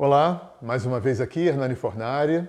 [0.00, 2.46] Olá, mais uma vez aqui, Hernani Fornari.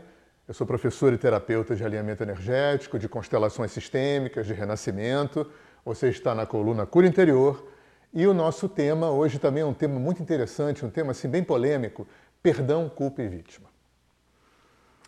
[0.47, 5.49] Eu sou professor e terapeuta de alinhamento energético, de constelações sistêmicas, de renascimento.
[5.83, 7.67] Você está na coluna Cura Interior.
[8.13, 11.43] E o nosso tema hoje também é um tema muito interessante, um tema assim bem
[11.43, 12.07] polêmico:
[12.43, 13.67] perdão, culpa e vítima.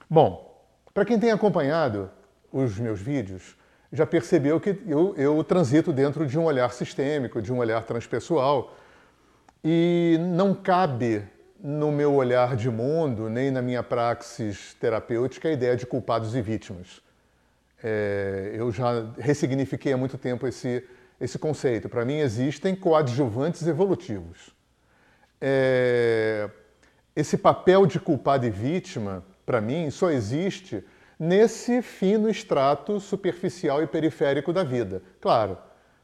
[0.09, 0.65] Bom,
[0.95, 2.09] para quem tem acompanhado
[2.51, 3.55] os meus vídeos,
[3.93, 8.75] já percebeu que eu, eu transito dentro de um olhar sistêmico, de um olhar transpessoal,
[9.63, 11.23] e não cabe
[11.63, 16.41] no meu olhar de mundo, nem na minha praxis terapêutica, a ideia de culpados e
[16.41, 17.01] vítimas.
[17.83, 20.83] É, eu já ressignifiquei há muito tempo esse,
[21.19, 21.87] esse conceito.
[21.87, 24.49] Para mim, existem coadjuvantes evolutivos.
[25.39, 26.49] É,
[27.15, 30.83] esse papel de culpado e vítima, para mim, só existe
[31.19, 35.03] nesse fino extrato superficial e periférico da vida.
[35.19, 35.57] Claro,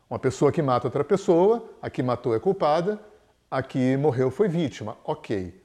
[0.08, 3.00] uma pessoa que mata outra pessoa, a que matou é culpada,
[3.50, 5.64] a que morreu foi vítima, ok.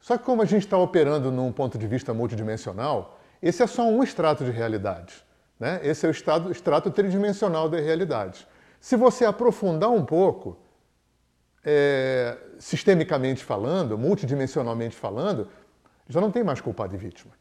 [0.00, 3.88] Só que como a gente está operando num ponto de vista multidimensional, esse é só
[3.88, 5.24] um extrato de realidade.
[5.58, 5.80] Né?
[5.82, 8.46] Esse é o estado, extrato tridimensional da realidade.
[8.80, 10.58] Se você aprofundar um pouco,
[11.64, 15.48] é, sistemicamente falando, multidimensionalmente falando,
[16.08, 17.32] já não tem mais culpado e vítima.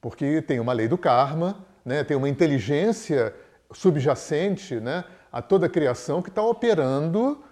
[0.00, 2.04] Porque tem uma lei do karma, né?
[2.04, 3.34] tem uma inteligência
[3.72, 5.04] subjacente né?
[5.32, 7.42] a toda a criação que está operando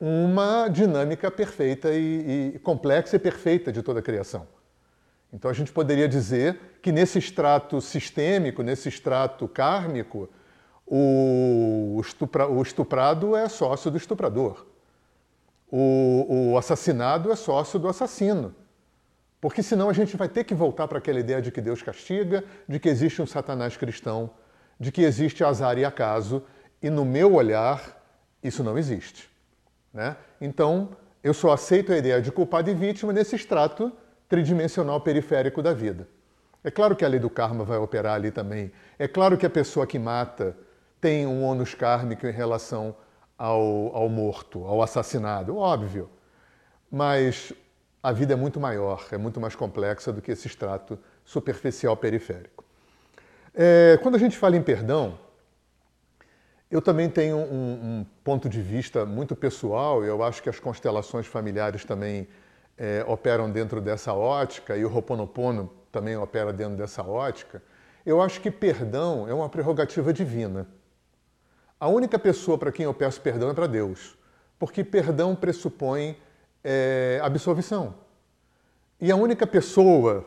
[0.00, 4.46] uma dinâmica perfeita e, e, complexa e perfeita de toda a criação.
[5.32, 10.28] Então a gente poderia dizer que nesse extrato sistêmico, nesse extrato kármico,
[10.86, 14.66] o, estupra, o estuprado é sócio do estuprador.
[15.70, 18.54] O, o assassinado é sócio do assassino.
[19.40, 22.44] Porque senão a gente vai ter que voltar para aquela ideia de que Deus castiga,
[22.66, 24.30] de que existe um satanás cristão,
[24.80, 26.42] de que existe azar e acaso,
[26.82, 28.02] e no meu olhar,
[28.42, 29.28] isso não existe.
[29.92, 30.16] Né?
[30.40, 30.90] Então,
[31.22, 33.92] eu só aceito a ideia de culpado e vítima nesse extrato
[34.28, 36.06] tridimensional periférico da vida.
[36.62, 38.70] É claro que a lei do karma vai operar ali também.
[38.98, 40.56] É claro que a pessoa que mata
[41.00, 42.94] tem um ônus kármico em relação
[43.36, 46.10] ao, ao morto, ao assassinado, óbvio.
[46.90, 47.52] Mas
[48.02, 52.64] a vida é muito maior, é muito mais complexa do que esse extrato superficial periférico.
[53.54, 55.18] É, quando a gente fala em perdão,
[56.70, 61.26] eu também tenho um, um, ponto de vista muito pessoal, eu acho que as constelações
[61.26, 62.28] familiares também
[62.76, 67.62] é, operam dentro dessa ótica, e o Ho'oponopono também opera dentro dessa ótica.
[68.04, 70.66] Eu acho que perdão é uma prerrogativa divina.
[71.80, 74.18] A única pessoa para quem eu peço perdão é para Deus,
[74.58, 76.16] porque perdão pressupõe
[76.62, 77.94] é, absolvição.
[79.00, 80.26] E a única pessoa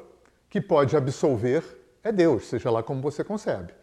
[0.50, 1.63] que pode absolver
[2.03, 3.81] é Deus, seja lá como você concebe.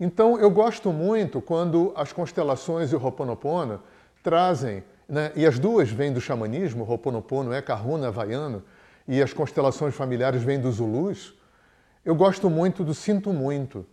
[0.00, 3.82] Então, eu gosto muito quando as constelações e o Ho'oponopono
[4.22, 8.62] trazem, né, e as duas vêm do xamanismo, o Ho'oponopono é Kahuna havaiano,
[9.08, 11.34] e as constelações familiares vêm dos Zulus.
[12.04, 13.84] Eu gosto muito do sinto muito,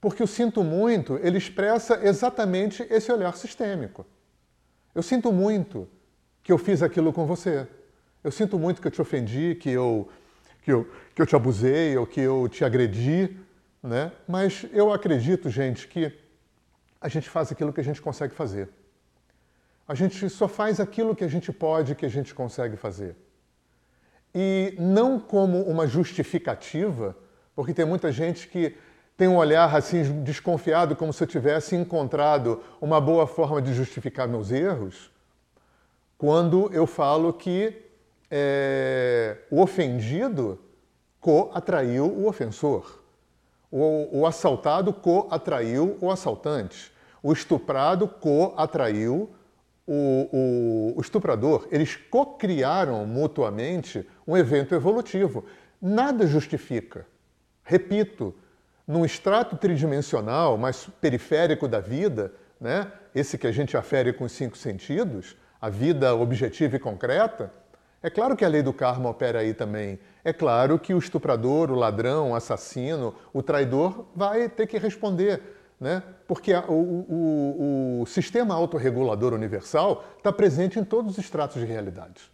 [0.00, 4.04] porque o sinto muito, ele expressa exatamente esse olhar sistêmico.
[4.94, 5.88] Eu sinto muito
[6.42, 7.66] que eu fiz aquilo com você.
[8.22, 10.08] Eu sinto muito que eu te ofendi, que eu,
[10.62, 13.36] que eu, que eu te abusei, ou que eu te agredi.
[13.84, 14.10] Né?
[14.26, 16.10] Mas eu acredito, gente, que
[16.98, 18.70] a gente faz aquilo que a gente consegue fazer.
[19.86, 23.14] A gente só faz aquilo que a gente pode, que a gente consegue fazer.
[24.34, 27.14] E não como uma justificativa,
[27.54, 28.74] porque tem muita gente que
[29.18, 34.26] tem um olhar assim desconfiado, como se eu tivesse encontrado uma boa forma de justificar
[34.26, 35.12] meus erros,
[36.16, 37.82] quando eu falo que
[38.30, 40.58] é, o ofendido
[41.20, 43.03] co-atraiu o ofensor.
[43.76, 46.92] O, o assaltado co-atraiu o assaltante.
[47.20, 49.34] O estuprado co-atraiu
[49.84, 51.66] o, o, o, estuprador.
[51.72, 55.44] Eles co-criaram mutuamente um evento evolutivo.
[55.82, 57.04] Nada justifica.
[57.64, 58.32] Repito,
[58.86, 64.30] num extrato tridimensional, mais periférico da vida, né, esse que a gente afere com os
[64.30, 67.52] cinco sentidos, a vida objetiva e concreta,
[68.04, 69.98] é claro que a lei do karma opera aí também.
[70.22, 75.40] É claro que o estuprador, o ladrão, o assassino, o traidor vai ter que responder.
[75.80, 76.02] Né?
[76.28, 81.64] Porque a, o, o, o sistema autorregulador universal está presente em todos os estratos de
[81.66, 82.30] realidade.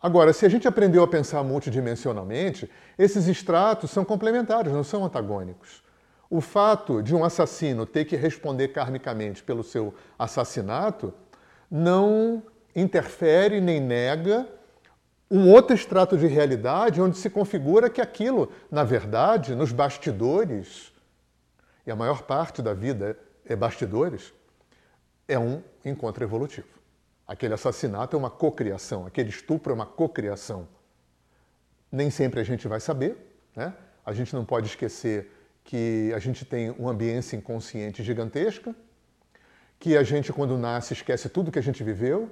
[0.00, 5.82] Agora, se a gente aprendeu a pensar multidimensionalmente, esses estratos são complementares, não são antagônicos.
[6.30, 11.12] O fato de um assassino ter que responder karmicamente pelo seu assassinato
[11.70, 12.42] não
[12.80, 14.46] interfere nem nega
[15.30, 20.92] um outro extrato de realidade onde se configura que aquilo, na verdade, nos bastidores,
[21.86, 24.32] e a maior parte da vida é bastidores,
[25.26, 26.68] é um encontro evolutivo.
[27.26, 30.66] Aquele assassinato é uma cocriação, aquele estupro é uma cocriação.
[31.92, 33.16] Nem sempre a gente vai saber,
[33.54, 33.74] né?
[34.04, 35.30] A gente não pode esquecer
[35.62, 38.74] que a gente tem uma ambiência inconsciente gigantesca,
[39.78, 42.30] que a gente, quando nasce, esquece tudo que a gente viveu,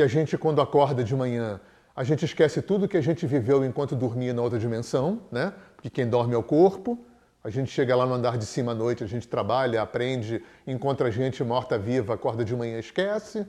[0.00, 1.60] que a gente, quando acorda de manhã,
[1.94, 5.52] a gente esquece tudo que a gente viveu enquanto dormia na outra dimensão, né?
[5.76, 6.98] Porque quem dorme é o corpo.
[7.44, 11.10] A gente chega lá no andar de cima à noite, a gente trabalha, aprende, encontra
[11.10, 13.46] gente morta-viva, acorda de manhã esquece.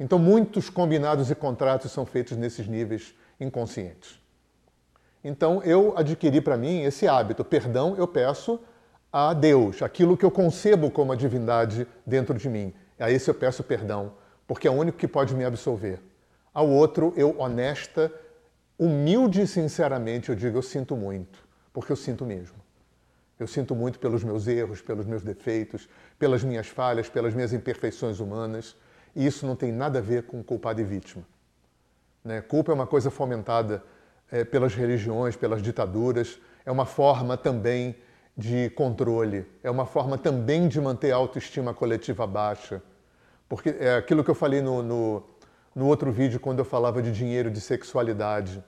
[0.00, 4.20] Então, muitos combinados e contratos são feitos nesses níveis inconscientes.
[5.22, 7.44] Então, eu adquiri para mim esse hábito.
[7.44, 8.58] Perdão, eu peço
[9.12, 12.74] a Deus, aquilo que eu concebo como a divindade dentro de mim.
[12.98, 14.12] A esse eu peço perdão,
[14.46, 16.00] porque é o único que pode me absolver.
[16.52, 18.12] Ao outro, eu honesta,
[18.78, 21.38] humilde e sinceramente, eu digo, eu sinto muito,
[21.72, 22.64] porque eu sinto mesmo.
[23.38, 25.88] Eu sinto muito pelos meus erros, pelos meus defeitos,
[26.18, 28.76] pelas minhas falhas, pelas minhas imperfeições humanas.
[29.14, 31.24] E isso não tem nada a ver com culpado e vítima.
[32.24, 32.40] Né?
[32.40, 33.82] Culpa é uma coisa fomentada
[34.30, 37.96] é, pelas religiões, pelas ditaduras, é uma forma também
[38.36, 42.82] de controle, é uma forma também de manter a autoestima coletiva baixa.
[43.48, 45.22] Porque é aquilo que eu falei no, no,
[45.74, 48.62] no outro vídeo, quando eu falava de dinheiro, de sexualidade.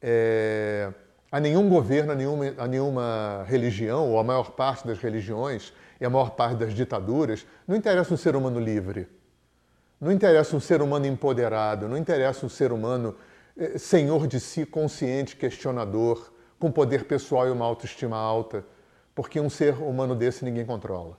[0.00, 0.92] É,
[1.30, 6.04] a nenhum governo, a nenhuma, a nenhuma religião, ou a maior parte das religiões e
[6.04, 9.08] a maior parte das ditaduras, não interessa um ser humano livre.
[10.00, 13.14] Não interessa um ser humano empoderado, não interessa um ser humano
[13.56, 18.64] eh, senhor de si, consciente, questionador, com poder pessoal e uma autoestima alta,
[19.14, 21.16] porque um ser humano desse ninguém controla.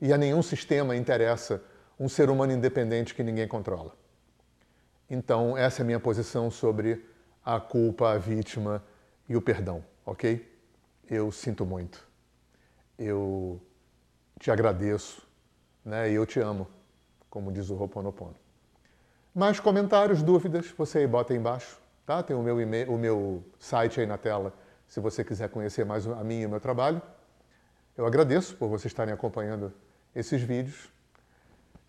[0.00, 1.62] E a nenhum sistema interessa
[1.98, 3.94] um ser humano independente que ninguém controla.
[5.08, 7.04] Então, essa é a minha posição sobre
[7.44, 8.82] a culpa, a vítima
[9.28, 10.50] e o perdão, ok?
[11.08, 12.06] Eu sinto muito.
[12.98, 13.60] Eu
[14.38, 15.26] te agradeço,
[15.84, 16.10] né?
[16.10, 16.66] E eu te amo
[17.34, 18.36] como diz o Ho'oponopono.
[19.34, 22.22] Mais comentários, dúvidas, você aí bota aí embaixo, tá?
[22.22, 24.54] Tem o meu, e-mail, o meu site aí na tela,
[24.86, 27.02] se você quiser conhecer mais a mim e o meu trabalho.
[27.96, 29.72] Eu agradeço por vocês estarem acompanhando
[30.14, 30.88] esses vídeos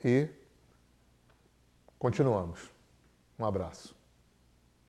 [0.03, 0.27] e
[1.97, 2.69] continuamos.
[3.39, 3.94] Um abraço.